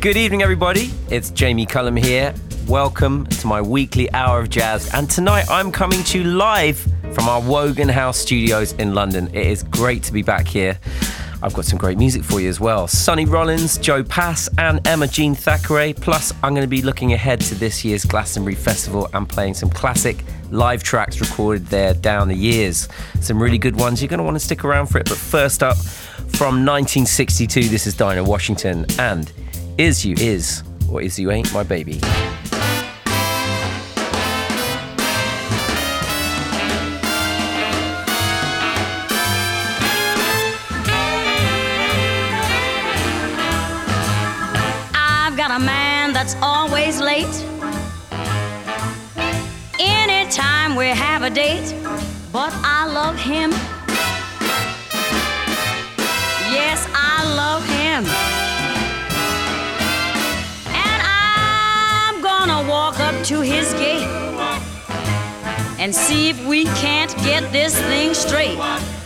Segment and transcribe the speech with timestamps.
[0.00, 0.92] Good evening, everybody.
[1.10, 2.32] It's Jamie Cullum here.
[2.68, 4.94] Welcome to my weekly hour of jazz.
[4.94, 6.78] And tonight I'm coming to you live
[7.12, 9.26] from our Wogan House studios in London.
[9.34, 10.78] It is great to be back here.
[11.42, 12.86] I've got some great music for you as well.
[12.86, 16.00] Sonny Rollins, Joe Pass, and Emma-Jean Thackray.
[16.00, 19.68] Plus, I'm going to be looking ahead to this year's Glastonbury Festival and playing some
[19.68, 22.88] classic live tracks recorded there down the years.
[23.20, 24.00] Some really good ones.
[24.00, 25.08] You're going to want to stick around for it.
[25.08, 29.32] But first up, from 1962, this is Dinah Washington and
[29.78, 32.00] Is You Is, or Is You Ain't My Baby.
[44.92, 47.26] I've got a man that's always late.
[49.78, 51.72] Anytime we have a date,
[52.32, 53.52] but I love him.
[56.50, 58.27] Yes, I love him.
[63.28, 64.08] To his gate
[65.78, 68.56] and see if we can't get this thing straight.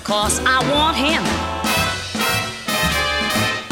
[0.05, 1.23] Cause I want him.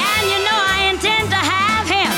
[0.08, 2.12] And you know I intend to have him.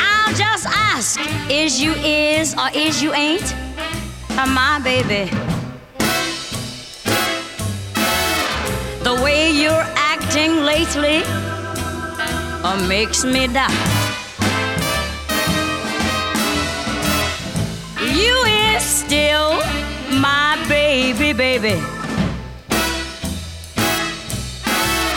[0.00, 3.54] I'll just ask is you is or is you ain't
[4.30, 5.30] uh, my baby?
[9.04, 11.22] The way you're acting lately
[12.64, 14.03] uh, makes me doubt.
[20.20, 21.80] My baby, baby.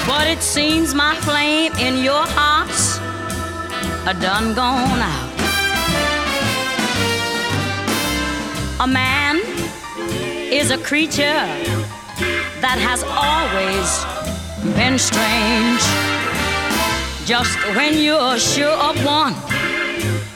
[0.07, 2.97] But it seems my flame in your heart's
[4.07, 5.27] a done gone out.
[8.79, 9.37] A man
[10.51, 11.43] is a creature
[12.61, 13.87] that has always
[14.75, 15.83] been strange.
[17.27, 19.35] Just when you're sure of one,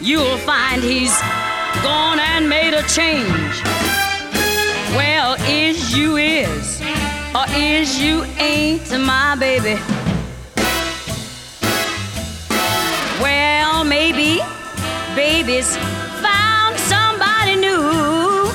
[0.01, 1.17] you'll find he's
[1.81, 3.70] gone and made a change.
[4.95, 6.81] Well, is you is,
[7.33, 9.79] or is you ain't my baby?
[13.21, 14.41] Well, maybe
[15.15, 15.77] babies
[16.21, 18.51] found somebody new.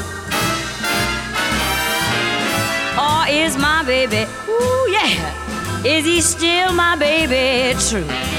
[2.99, 4.31] Or is my baby?
[4.49, 5.85] Ooh, yeah.
[5.85, 7.79] Is he still my baby?
[7.89, 8.36] True.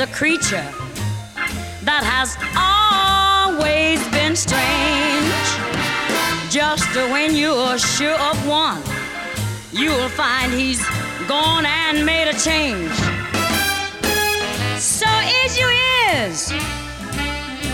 [0.00, 0.68] A creature
[1.82, 5.48] that has always been strange.
[6.50, 8.82] Just when you're sure of one,
[9.72, 10.84] you'll find he's
[11.26, 12.92] gone and made a change.
[14.78, 15.08] So
[15.42, 15.68] is you
[16.14, 16.52] is,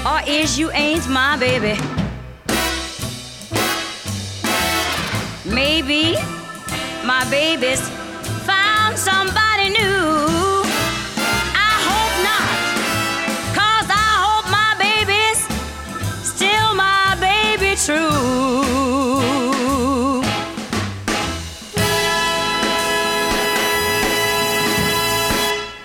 [0.06, 1.78] or is you ain't my baby?
[5.44, 6.14] Maybe
[7.04, 7.86] my baby's
[8.46, 9.53] found somebody
[17.84, 18.64] true.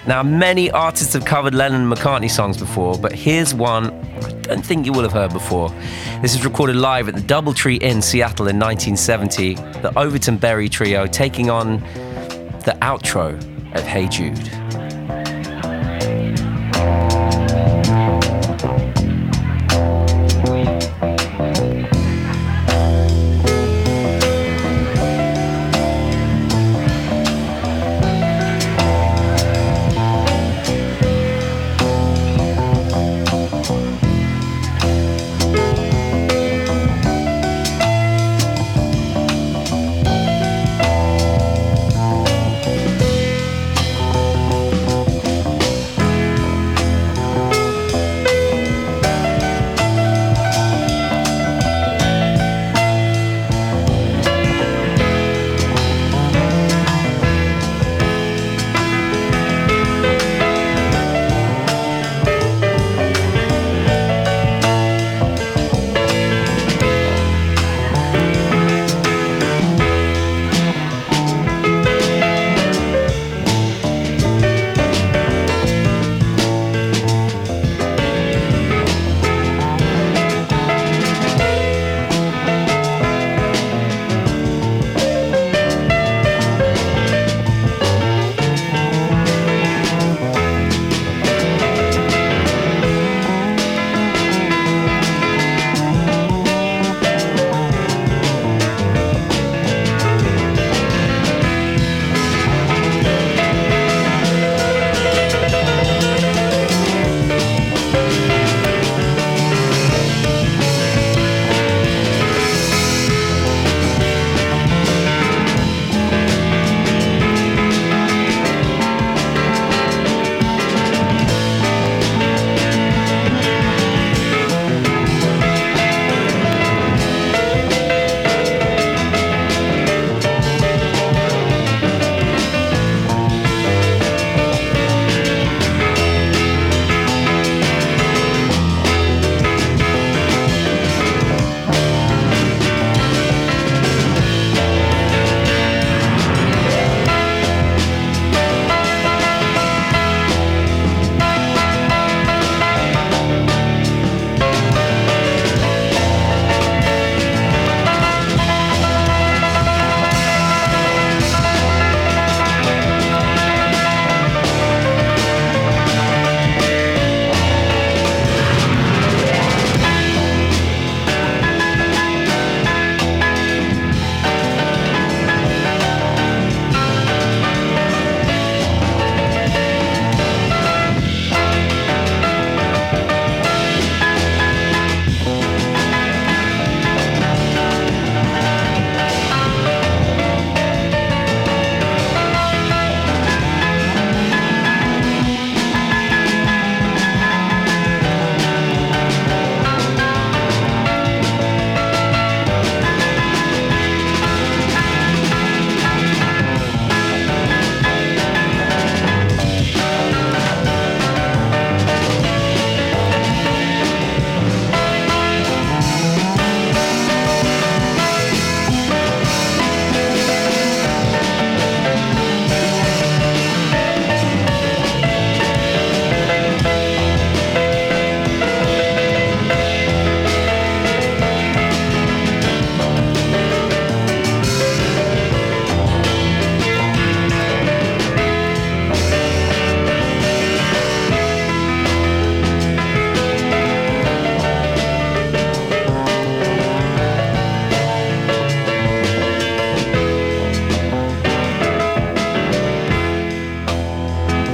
[0.07, 4.65] Now, many artists have covered Lennon and McCartney songs before, but here's one I don't
[4.65, 5.69] think you will have heard before.
[6.21, 9.53] This is recorded live at the Doubletree Inn, Seattle in 1970.
[9.53, 11.79] The Overton Berry Trio taking on
[12.65, 13.35] the outro
[13.75, 14.68] of Hey Jude.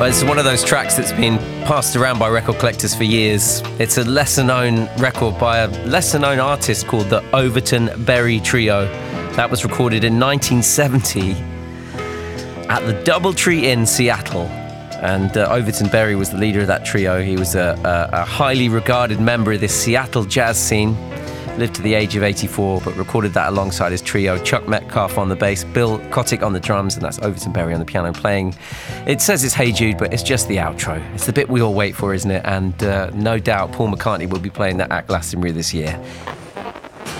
[0.05, 3.63] Well, it's one of those tracks that's been passed around by record collectors for years.
[3.79, 8.85] It's a lesser known record by a lesser known artist called the Overton Berry Trio.
[9.33, 11.31] That was recorded in 1970
[12.69, 14.43] at the Doubletree in Seattle.
[15.01, 17.23] And uh, Overton Berry was the leader of that trio.
[17.23, 20.93] He was a, a, a highly regarded member of this Seattle jazz scene
[21.57, 25.29] lived to the age of 84, but recorded that alongside his trio Chuck Metcalf on
[25.29, 28.55] the bass, Bill Kotick on the drums, and that's Overton Berry on the piano playing.
[29.07, 31.01] It says it's Hey Jude, but it's just the outro.
[31.13, 32.41] It's the bit we all wait for, isn't it?
[32.45, 35.97] And uh, no doubt Paul McCartney will be playing that at Glastonbury this year.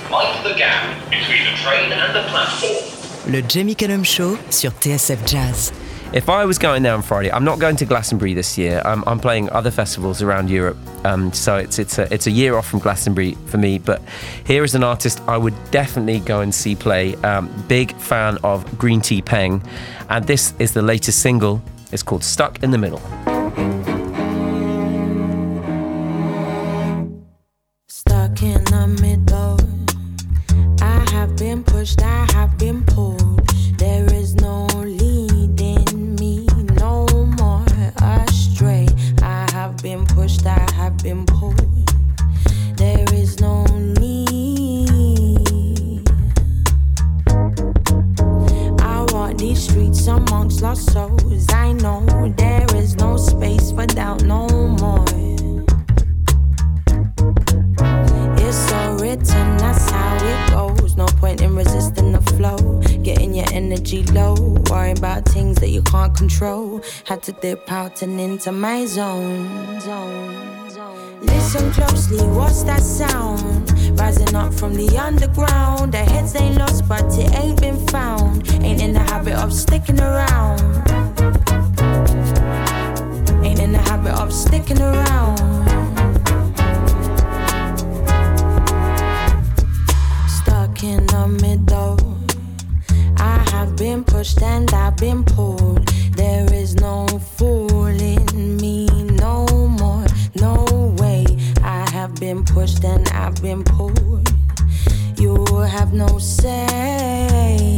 [0.09, 3.31] Mind the gap between the train and the platform.
[3.31, 5.71] Le Jamie Cullum Show sur TSF Jazz.
[6.15, 8.81] If I was going there on Friday, I'm not going to Glastonbury this year.
[8.85, 12.55] I'm, I'm playing other festivals around Europe, um, so it's it's a it's a year
[12.55, 13.79] off from Glastonbury for me.
[13.79, 14.01] But
[14.45, 17.15] here is an artist I would definitely go and see play.
[17.17, 19.61] Um, big fan of Greentea Peng,
[20.07, 21.61] and this is the latest single.
[21.91, 23.01] It's called Stuck in the Middle.
[66.35, 66.81] Control.
[67.05, 69.79] Had to dip out and into my zone.
[69.79, 71.21] zone.
[71.21, 73.71] Listen closely, what's that sound?
[73.99, 75.93] Rising up from the underground.
[75.93, 78.49] The heads ain't lost, but it ain't been found.
[78.61, 80.59] Ain't in the habit of sticking around.
[83.45, 85.37] Ain't in the habit of sticking around.
[90.27, 91.97] stuck in the middle.
[93.17, 95.84] I have been pushed and I've been pulled.
[96.81, 98.25] No fooling
[98.57, 99.45] me no
[99.79, 100.05] more.
[100.35, 101.25] No way.
[101.63, 104.29] I have been pushed and I've been pulled.
[105.17, 107.77] You have no say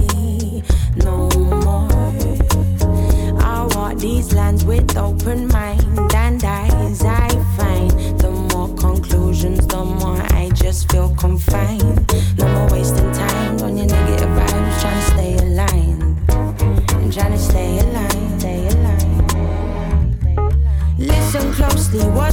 [0.95, 1.87] no more.
[3.39, 7.03] I walk these lands with open mind and eyes.
[7.03, 12.11] I find the more conclusions, the more I just feel confined.
[12.37, 12.76] No more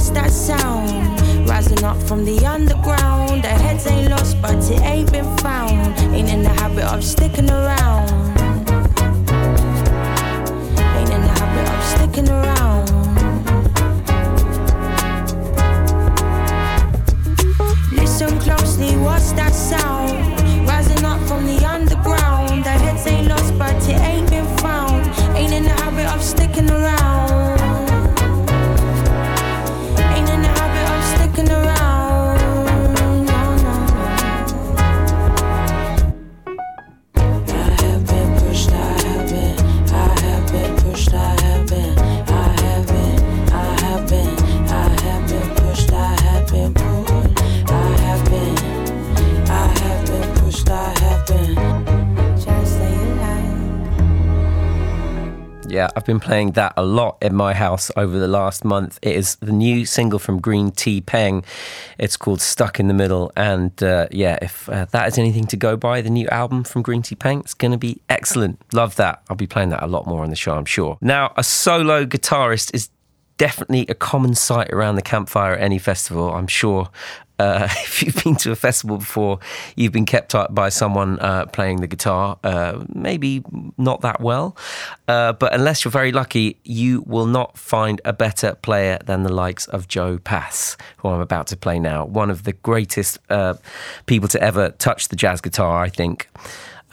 [0.05, 1.49] what's that sound?
[1.49, 3.43] Rising up from the underground.
[3.43, 5.97] Their heads ain't lost, but it ain't been found.
[6.13, 8.09] Ain't in the habit of sticking around.
[10.95, 12.85] Ain't in the habit of sticking around.
[17.91, 19.31] Listen closely, what's
[56.05, 58.99] I've been playing that a lot in my house over the last month.
[59.01, 61.43] It is the new single from Greentea Peng.
[61.97, 63.31] It's called Stuck in the Middle.
[63.35, 66.83] And uh, yeah, if uh, that is anything to go by, the new album from
[66.83, 68.61] Greentea Peng, it's going to be excellent.
[68.71, 69.23] Love that.
[69.31, 70.99] I'll be playing that a lot more on the show, I'm sure.
[71.01, 72.89] Now, a solo guitarist is
[73.37, 76.89] definitely a common sight around the campfire at any festival, I'm sure.
[77.37, 79.39] Uh, if you've been to a festival before,
[79.75, 83.43] you've been kept up by someone uh, playing the guitar, uh, maybe
[83.77, 84.55] not that well.
[85.07, 89.33] Uh, but unless you're very lucky, you will not find a better player than the
[89.33, 92.05] likes of Joe Pass, who I'm about to play now.
[92.05, 93.55] One of the greatest uh,
[94.05, 96.29] people to ever touch the jazz guitar, I think.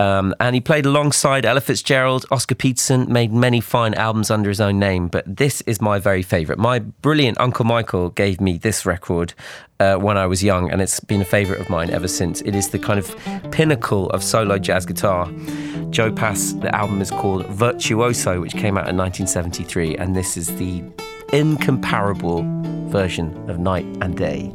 [0.02, 4.60] Um, and he played alongside Ella Fitzgerald, Oscar Peterson, made many fine albums under his
[4.60, 5.06] own name.
[5.06, 6.58] But this is my very favourite.
[6.58, 9.32] My brilliant Uncle Michael gave me this record
[9.78, 12.40] uh, when I was young, and it's been a favourite of mine ever since.
[12.40, 13.16] It is the kind of
[13.52, 15.30] pinnacle of solo jazz guitar.
[15.90, 20.48] Joe Pass, the album is called Virtuoso, which came out in 1973, and this is
[20.56, 20.82] the
[21.32, 22.42] incomparable
[22.88, 24.52] version of Night and Day.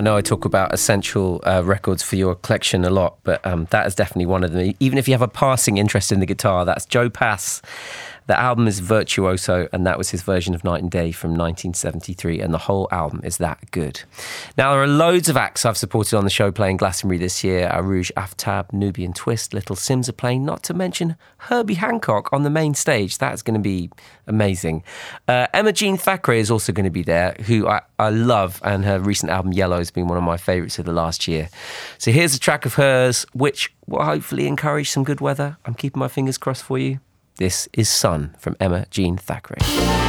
[0.00, 3.86] Know I talk about essential uh, records for your collection a lot, but um, that
[3.86, 4.74] is definitely one of them.
[4.80, 7.62] Even if you have a passing interest in the guitar, that's Joe Pass
[8.28, 12.40] the album is Virtuoso, and that was his version of Night and Day from 1973,
[12.40, 14.02] and the whole album is that good.
[14.58, 17.70] Now, there are loads of acts I've supported on the show playing Glastonbury this year
[17.72, 22.50] Arooj Aftab, Nubian Twist, Little Simz are playing, not to mention Herbie Hancock on the
[22.50, 23.16] main stage.
[23.16, 23.90] That's going to be
[24.26, 24.84] amazing.
[25.26, 29.00] Uh, Emma-Jean Thackray is also going to be there, who I, I love, and her
[29.00, 31.48] recent album Yellow has been one of my favourites of the last year.
[31.96, 35.56] So here's a track of hers, which will hopefully encourage some good weather.
[35.64, 37.00] I'm keeping my fingers crossed for you.
[37.38, 40.07] This is Sun from Emma-Jean Thackray.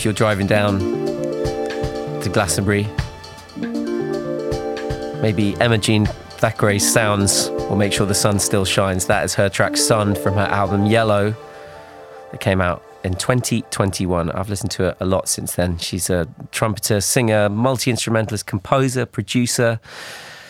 [0.00, 2.88] If you're driving down to Glastonbury.
[5.20, 9.04] Maybe Emma-Jean Thackray's sounds will make sure the sun still shines.
[9.08, 11.34] That is her track Sun from her album Yellow
[12.30, 14.30] that came out in 2021.
[14.30, 15.76] I've listened to it a lot since then.
[15.76, 19.80] She's a trumpeter, singer, multi instrumentalist, composer, producer.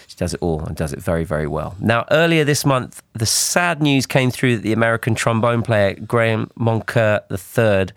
[0.06, 1.74] She does it all and does it very, very well.
[1.80, 6.52] Now, earlier this month, the sad news came through that the American trombone player Grachan
[6.56, 7.92] Moncur III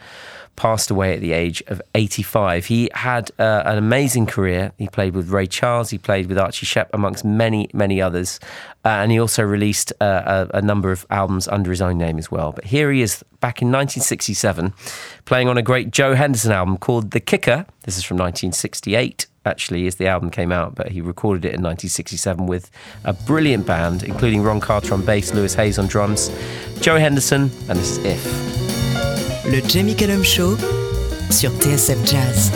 [0.55, 2.65] passed away at the age of 85.
[2.65, 4.71] He had uh, an amazing career.
[4.77, 8.39] He played with Ray Charles, he played with Archie Shepp, amongst many, many others.
[8.85, 12.17] Uh, and he also released uh, a, a, number of albums under his own name
[12.17, 12.51] as well.
[12.51, 14.73] But here he is back in 1967,
[15.25, 17.65] playing on a great Joe Henderson album called The Kicker.
[17.83, 21.61] This is from 1968 actually, as the album came out, but he recorded it in
[21.61, 22.71] 1967 with
[23.03, 26.29] a brilliant band, including Ron Carter on bass, Louis Hayes on drums,
[26.79, 28.62] Joe Henderson, and this is If.
[29.45, 30.58] Le Jamie Cullum Show
[31.29, 32.51] sur TSF Jazz.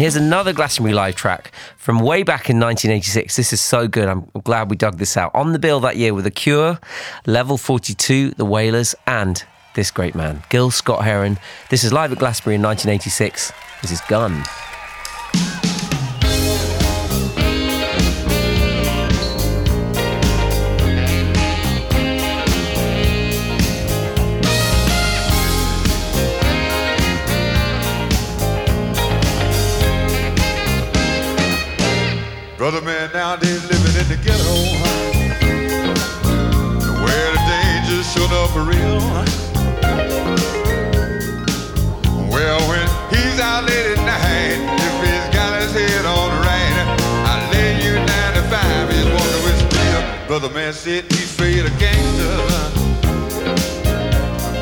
[0.00, 3.36] Here's another Glastonbury Live track from way back in 1986.
[3.36, 4.08] This is so good.
[4.08, 5.30] I'm glad we dug this out.
[5.34, 6.78] On the bill that year with The Cure,
[7.26, 11.38] Level 42, The Wailers, and this great man, Gil Scott-Heron.
[11.68, 13.52] This is live at Glastonbury in 1986.
[13.82, 14.42] This is Gun.
[50.70, 52.36] that's it, he's straight a gangster.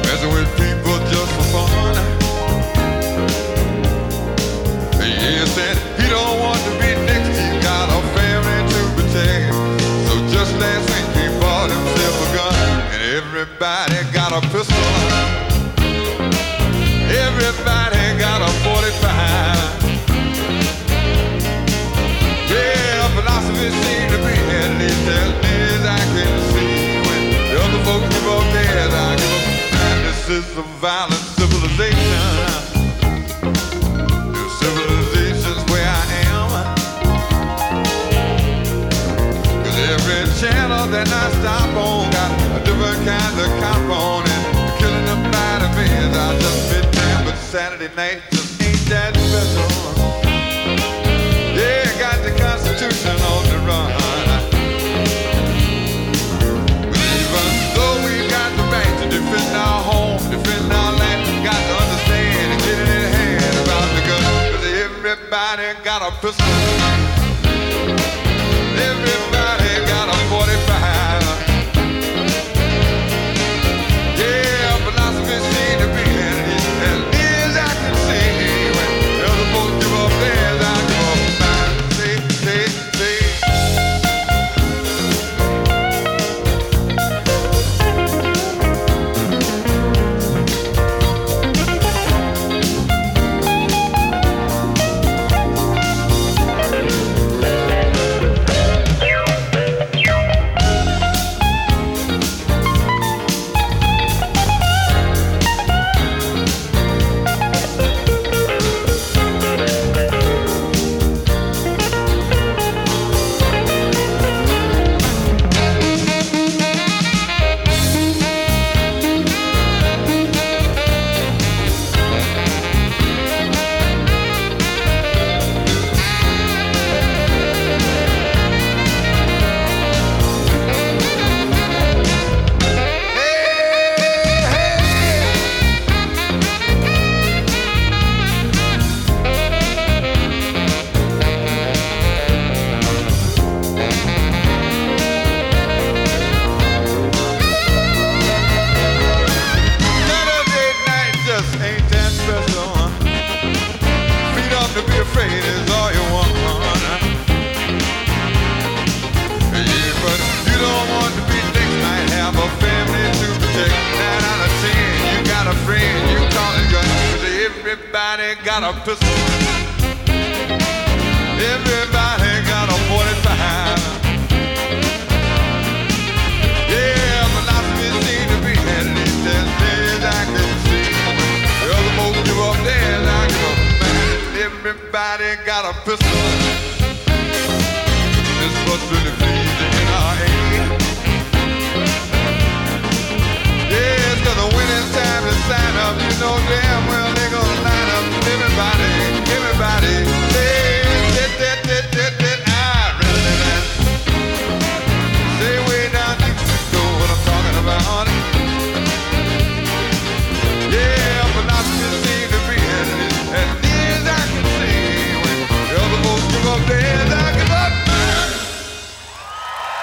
[0.08, 1.94] Messing with people just for fun.
[5.04, 9.52] Yeah, said he don't want to be next, he got a family to protect.
[10.08, 12.54] So just last week he bought himself a gun,
[12.94, 15.47] and everybody got a pistol.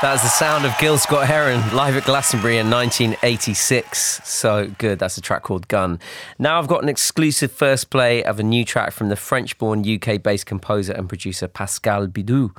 [0.05, 4.21] That's the sound of Gil Scott-Heron live at Glastonbury in 1986.
[4.23, 4.99] So good.
[4.99, 5.99] That's a track called Gun.
[6.37, 9.83] Now I've got an exclusive first play of a new track from the French born
[9.83, 12.55] UK based composer and producer Pascal Bidou.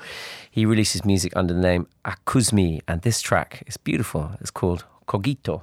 [0.51, 4.33] He releases music under the name Akusmi, and this track is beautiful.
[4.41, 5.63] It's called Cogito.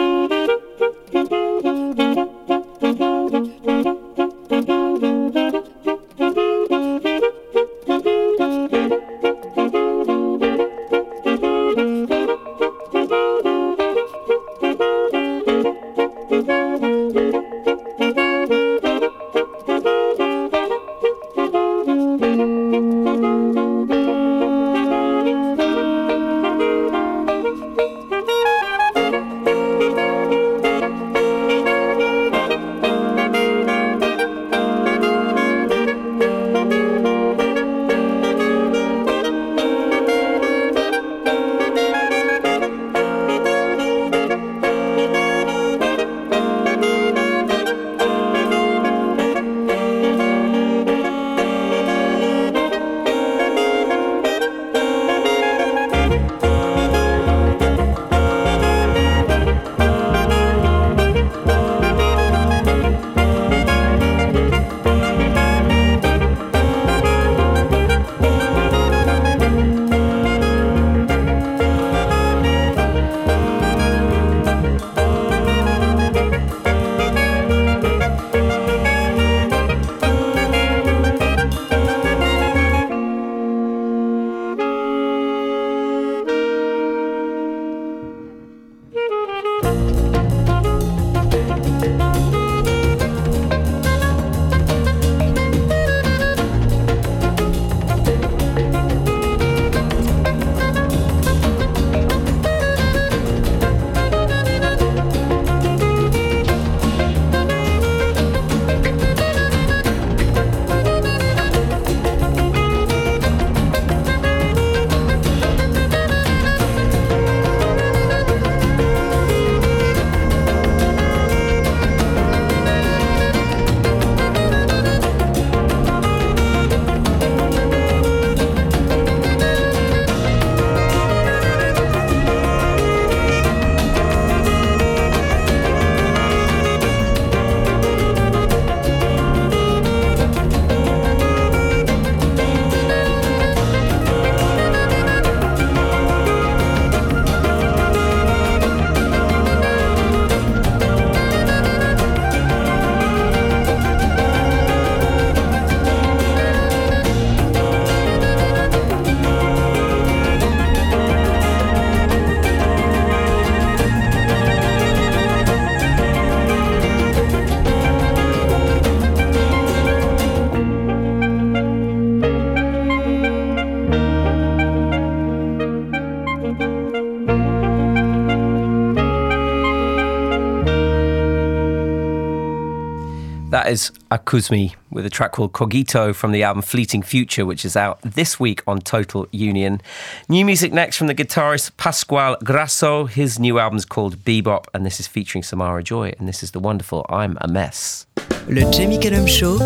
[183.71, 188.01] Is Akusmi with a track called Cogito from the album Fleeting Future, which is out
[188.01, 189.81] this week on Total Union.
[190.27, 193.05] New music next from the guitarist Pasquale Grasso.
[193.05, 196.51] His new album is called Bebop, and this is featuring Samara Joy, and this is
[196.51, 198.07] the wonderful I'm a Mess.
[198.49, 199.57] Le Jamie Cullum Show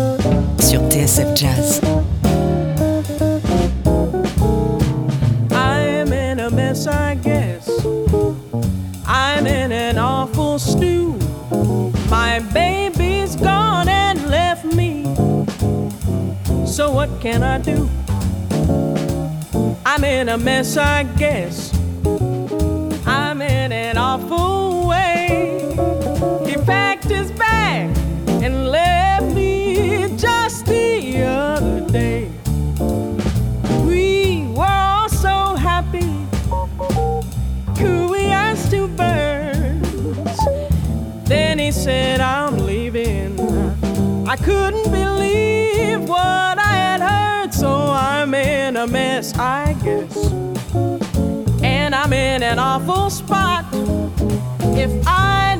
[0.60, 2.15] sur TSF Jazz.
[16.76, 17.88] So what can I do?
[19.86, 21.74] I'm in a mess, I guess.
[23.06, 25.74] I'm in an awful way.
[26.46, 27.96] He packed his bag
[28.44, 32.30] and left me just the other day.
[33.86, 36.26] We were all so happy.
[37.78, 40.40] Could we ask two birds?
[41.24, 43.40] Then he said, I'm leaving.
[44.28, 45.55] I couldn't believe
[51.62, 53.64] And I'm in an awful spot.
[54.76, 55.55] If I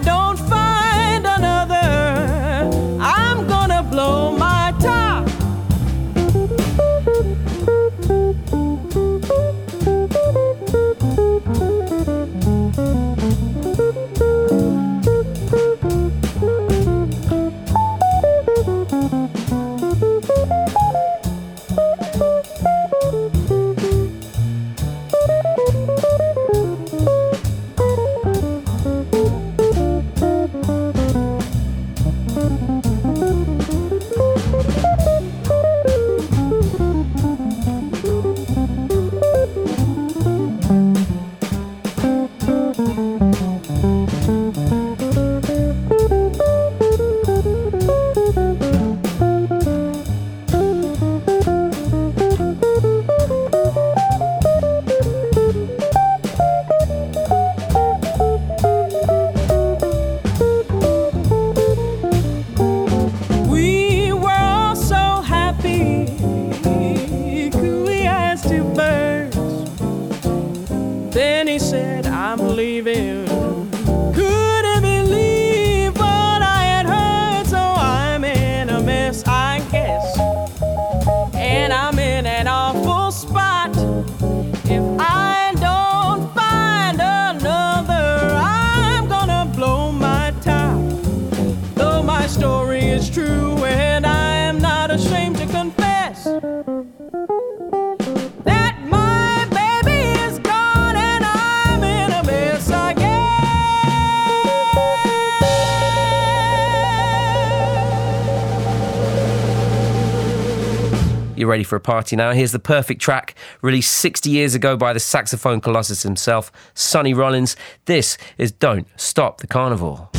[111.57, 112.33] ready for a party now.
[112.33, 117.57] Here's the perfect track, released 60 years ago by the saxophone colossus himself, Sonny Rollins.
[117.87, 120.11] This is Don't Stop the Carnival.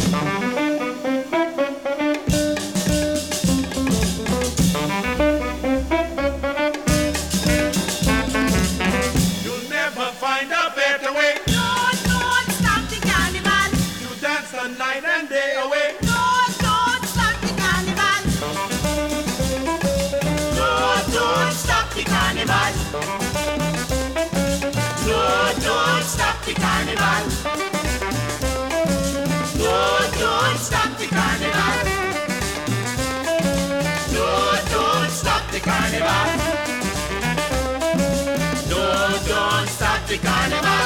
[26.60, 27.24] Carnival.
[29.58, 31.76] Don't, don't stop the carnival.
[34.14, 36.28] Don't, don't stop the carnival.
[38.70, 40.77] No, don't stop the carnival.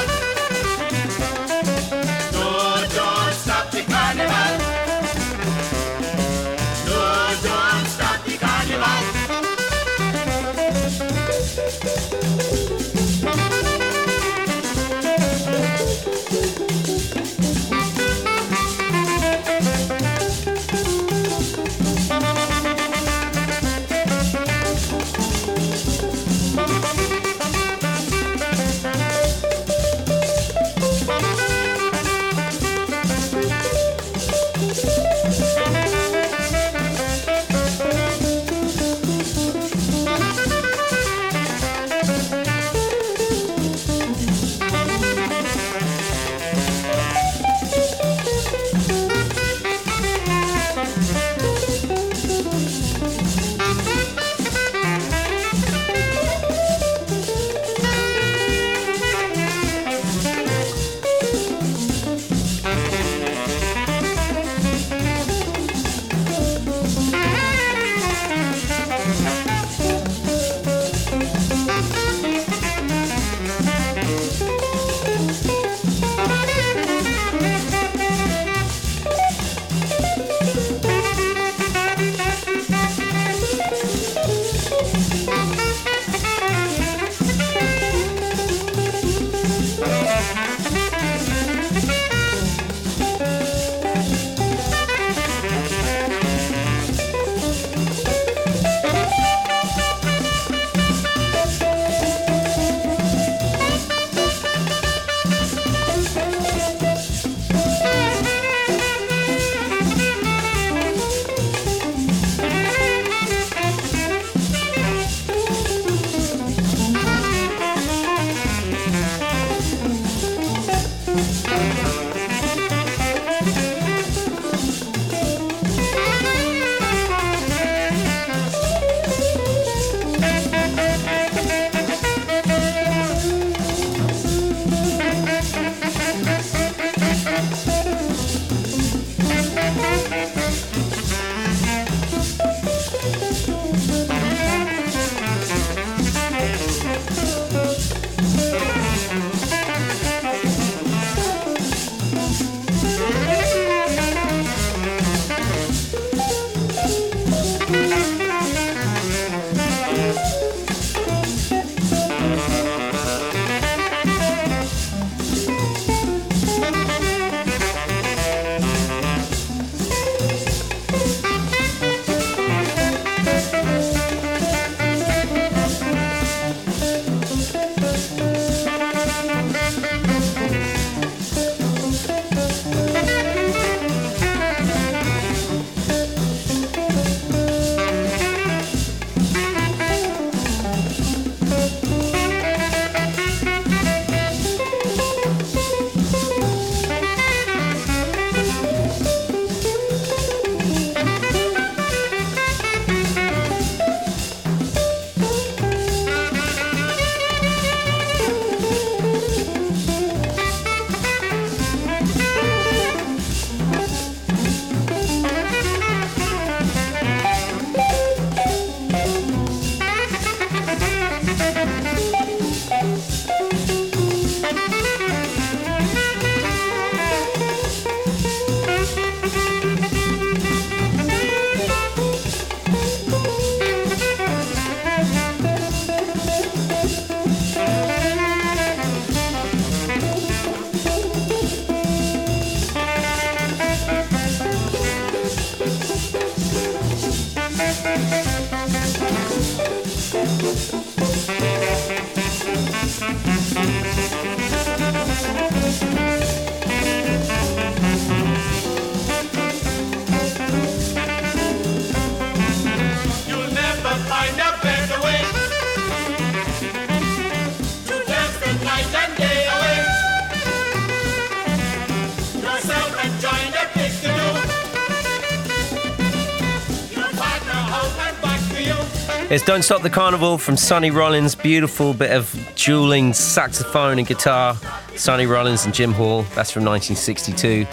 [279.44, 281.34] Don't Stop the Carnival from Sonny Rollins.
[281.34, 284.54] Beautiful bit of dueling saxophone and guitar.
[284.94, 286.22] Sonny Rollins and Jim Hall.
[286.34, 287.66] That's from 1962.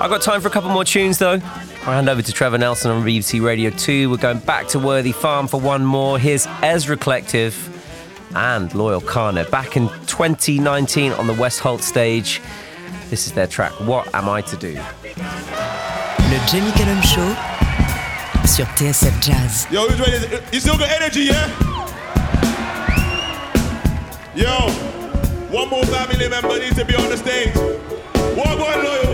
[0.00, 1.34] I've got time for a couple more tunes though.
[1.84, 4.10] I'll hand over to Trevor Nelson on BBC Radio 2.
[4.10, 6.18] We're going back to Worthy Farm for one more.
[6.18, 7.54] Here's Ezra Collective
[8.34, 12.40] and Loyle Carner back in 2019 on the West Holt stage.
[13.10, 14.74] This is their track, What Am I to Do?
[14.74, 17.51] Le Cullum Show
[18.52, 19.66] sur TSF Jazz.
[19.70, 20.18] Yo, who's ready?
[20.52, 21.48] You still got energy, yeah?
[24.34, 24.68] Yo,
[25.50, 27.56] one more family member needs to be on the stage.
[28.36, 29.11] One more Loyle,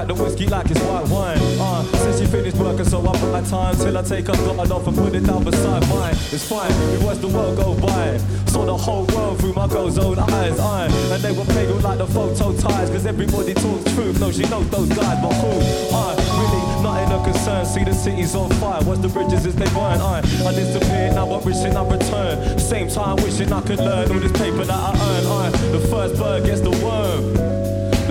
[0.00, 1.36] Back the whiskey like it's white wine.
[1.60, 4.72] Uh, since she finished working, so I put my time till I take her God
[4.72, 6.14] off and put it down beside mine.
[6.32, 8.16] It's fine, we watched the world go by.
[8.46, 10.58] Saw the whole world through my girl's own eyes.
[10.58, 14.18] Uh, and they were playing like the photo ties, cause everybody talks truth.
[14.18, 15.52] No, she knows those guys, but who?
[15.92, 17.66] Uh, really, nothing of concern.
[17.66, 18.82] See the city's on fire.
[18.84, 20.00] Watch the bridges as they burn.
[20.00, 22.58] I, I disappear now, I'm wishing I return.
[22.58, 25.26] Same time, wishing I could learn all this paper that I earn.
[25.26, 27.49] I, the first bird gets the worm.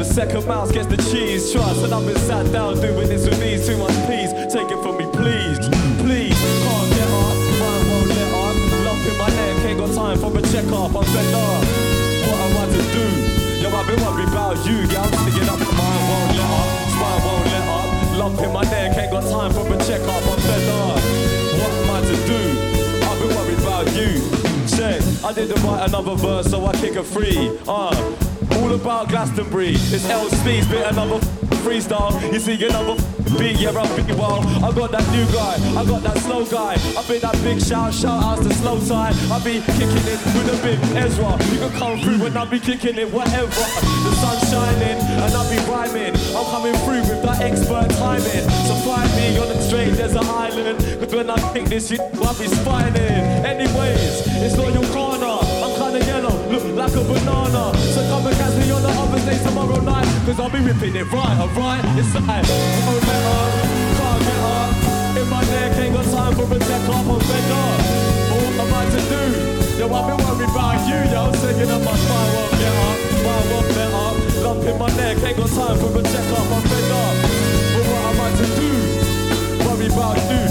[0.10, 1.52] Second mouse gets the cheese.
[1.54, 3.94] Trust, and I've been sat down doing this with these too much.
[4.10, 5.62] Please take it from me, please,
[6.02, 6.34] please.
[6.34, 8.56] Can't get up, mine won't let up.
[8.90, 10.92] Lump in my neck, ain't got time for a check up.
[10.98, 11.62] I'm fed up.
[12.26, 13.06] What am I to do?
[13.62, 15.06] Yo, I've been worried about you, yeah.
[15.06, 17.90] I'm sticking up, mine won't let up, spine won't let up.
[18.18, 20.26] Lump in my neck, ain't got time for a check up.
[20.26, 21.00] I'm fed up.
[21.62, 22.42] What am I to do?
[23.06, 24.26] I've been worried about you.
[24.66, 27.56] Check, I didn't write another verse, so I kick a free.
[27.68, 27.94] Uh,
[28.58, 29.74] all about Glastonbury.
[29.74, 31.20] It's L Speed, bit another
[31.64, 32.12] freestyle.
[32.32, 32.96] You see another
[33.38, 34.42] beat, yeah, I'm big well.
[34.64, 36.74] I got that new guy, I got that slow guy.
[36.98, 39.14] I be that big shout, shout out to slow time.
[39.32, 41.32] I be kicking it with a big Ezra.
[41.52, 43.48] You can come through when I be kicking it, whatever.
[43.48, 46.16] The sun's shining and I be rhyming.
[46.36, 48.46] I'm coming through with that expert timing.
[48.68, 50.80] So find me on the straight desert island.
[51.00, 53.46] Cause when I kick this shit, I be spining.
[53.46, 55.38] Anyways, it's not your corner.
[56.50, 57.78] Look like a banana.
[57.94, 60.10] So come and catch me on the other day tomorrow night.
[60.26, 61.86] Cause I'll be ripping it right, alright?
[61.94, 62.98] It's like, oh,
[63.30, 63.54] up,
[64.02, 64.74] can't get up.
[65.22, 67.78] In my neck, ain't got time for a check up, I'm fed up.
[68.34, 69.24] But what am I to do?
[69.78, 71.22] Yo, I've been worried about you, yo.
[71.38, 74.16] Singing up my spine won't get up, spine won't get up.
[74.42, 77.14] Lump in my neck, ain't got time for a check up, I'm fed up.
[77.78, 78.70] But what am I to do?
[79.70, 80.49] Worry about you.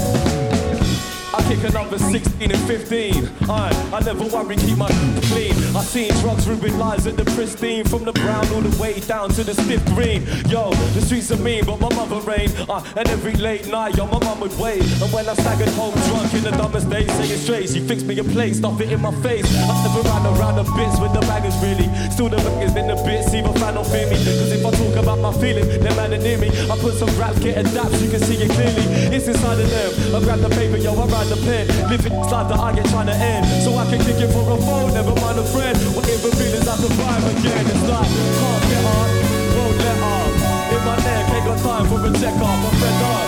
[1.49, 3.27] Kick another 16 and 15.
[3.49, 4.87] I, I never worry, keep my
[5.33, 5.57] clean.
[5.75, 7.85] I seen drugs ruin lives at the pristine.
[7.85, 10.21] From the brown all the way down to the stiff green.
[10.45, 12.49] Yo, the streets are mean, but my mother rain.
[12.69, 14.83] Uh, and every late night, yo, my mum would wait.
[15.01, 17.67] And when I staggered home drunk in the dumbest day, saying straight.
[17.69, 19.49] She fixed me a plate, stuff it in my face.
[19.49, 21.89] I never ran around the bits with the bangers, really.
[22.13, 24.21] Still the bangers in the bits, even fan don't fear me.
[24.21, 26.49] Cause if I talk about my feelings, they're man are near me.
[26.69, 28.85] I put some raps, get adapts, you can see it clearly.
[29.09, 30.15] It's inside of them.
[30.15, 31.67] I grab the paper, yo, I write the pen.
[31.89, 33.45] Living this life that I get trying to end.
[33.63, 35.77] So I can kick it for a phone, never mind a friend.
[35.95, 37.65] Whatever feelings I survive again.
[37.65, 39.09] It's like, can't get up,
[39.55, 40.31] won't let up.
[40.73, 42.59] In my neck, ain't got time for a check up.
[42.59, 43.27] I'm fed up.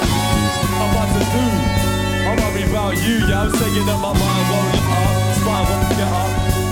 [0.82, 1.46] I'm about to do.
[2.28, 3.46] I'm worried about you, yeah.
[3.46, 5.14] I'm saying that my mind won't let up.
[5.40, 6.32] Spine won't get up.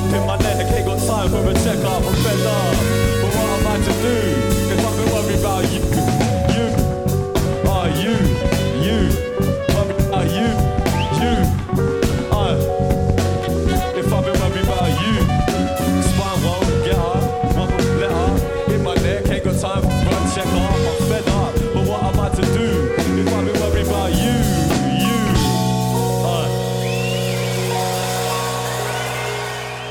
[0.10, 2.02] In my neck, ain't got time for a check up.
[2.04, 2.74] I'm fed up.
[3.22, 4.16] But what am I to do
[4.74, 5.64] if I've been worried about?
[5.70, 5.89] You,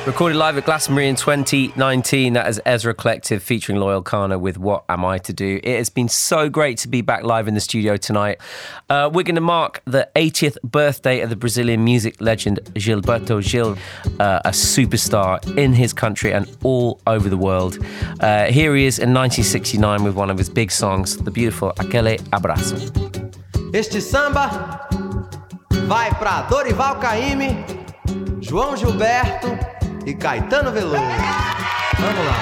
[0.09, 2.33] Recorded live at Glastonbury in 2019.
[2.33, 5.61] That is Ezra Collective featuring Loyle Carner with What Am I to Do?
[5.63, 8.41] It has been so great to be back live in the studio tonight.
[8.89, 13.77] Uh, we're going to mark the 80th birthday of the Brazilian music legend Gilberto Gil,
[14.19, 17.79] uh, a superstar in his country and all over the world.
[18.21, 22.17] Uh, here he is in 1969 with one of his big songs, the beautiful Aquele
[22.31, 22.79] Abraço.
[23.75, 24.89] Este samba
[25.87, 27.63] vai para Dorival Caymmi,
[28.41, 29.77] João Gilberto
[30.09, 31.03] e Caetano Veloso.
[31.99, 32.37] Vamos lá.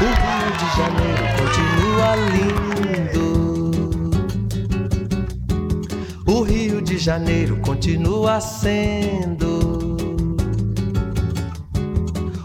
[0.00, 3.26] O Rio de Janeiro continua lindo.
[6.24, 9.96] O Rio de Janeiro continua sendo.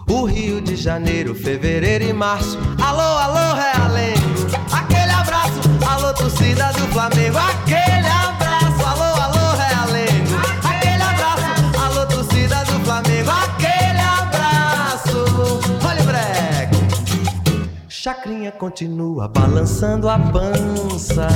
[0.09, 2.57] O Rio de Janeiro, fevereiro e março.
[2.83, 4.47] Alô, alô, Realengo.
[4.71, 7.37] Aquele abraço, alô, torcida do Flamengo.
[7.37, 8.36] Aquele abraço,
[18.51, 21.27] Continua balançando a pança.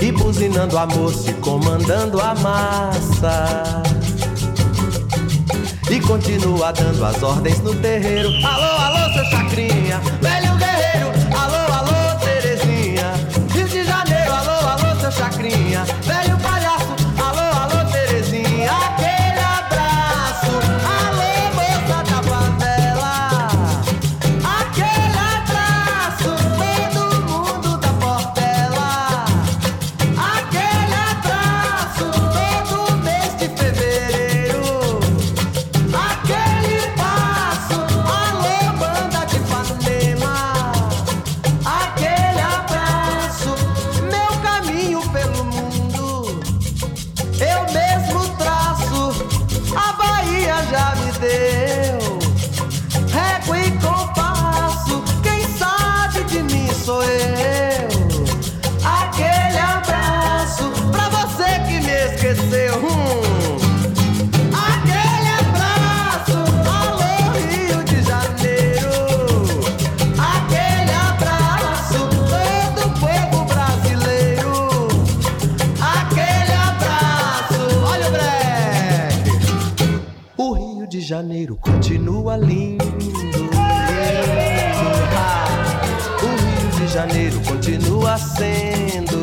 [0.00, 3.82] E buzinando a moça e comandando a massa.
[5.90, 8.28] E continua dando as ordens no terreiro.
[8.46, 10.00] Alô, alô, seu chacrinha,
[81.08, 82.84] Janeiro continua lindo.
[86.22, 89.16] O Rio de Janeiro continua sendo.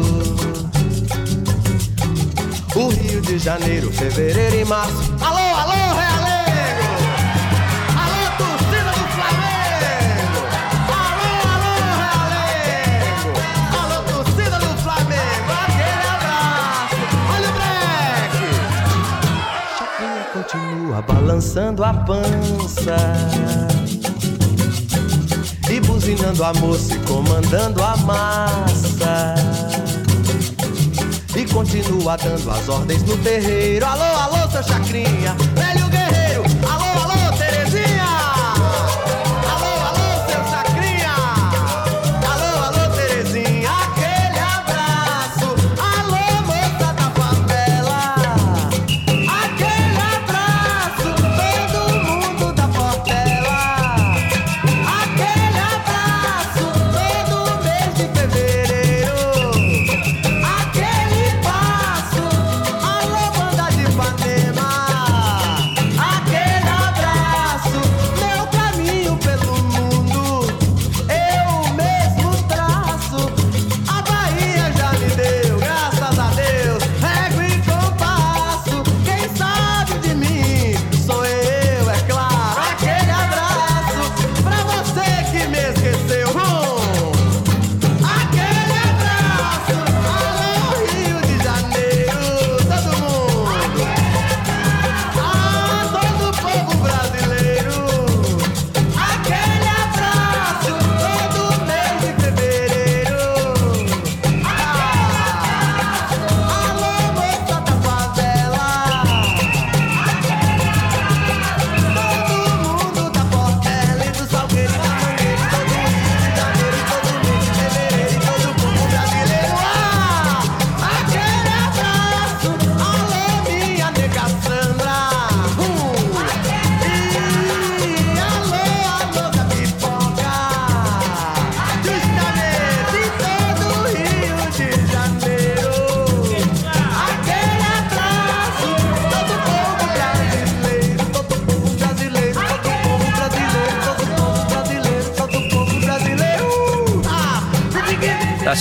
[2.76, 5.14] O Rio de Janeiro, fevereiro e março.
[5.22, 5.85] Alô, alô,
[21.36, 22.96] balançando a pança.
[25.70, 29.36] E buzinando a moça e comandando a massa.
[31.36, 33.86] E continua dando as ordens no terreiro.
[33.86, 35.95] Alô, alô, seu chacrinha, velho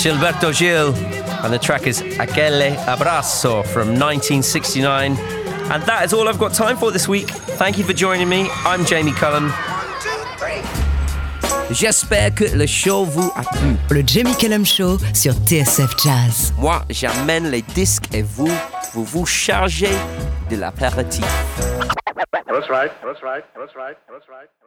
[0.05, 0.95] Gilberto Gil,
[1.43, 5.17] and the track is Aquele Abraço from 1969.
[5.73, 7.31] And that is all I've got time for this week.
[7.57, 8.51] Thank you for joining me.
[8.67, 9.51] I'm Jamie Cullum.
[11.71, 13.77] J'espère que le show vous a plu.
[13.89, 16.53] Le Jamie Cullum Show sur TSF Jazz.
[16.59, 18.53] Moi, j'amène les disques et vous,
[18.93, 19.97] vous vous chargez
[20.51, 21.25] de l'apéritif.
[22.47, 22.93] That's right.
[23.03, 23.23] That's right.
[23.23, 23.43] That's right.
[23.57, 23.97] That's right.
[24.11, 24.64] That's right.